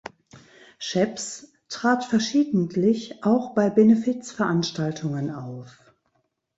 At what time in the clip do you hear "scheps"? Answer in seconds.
0.79-1.53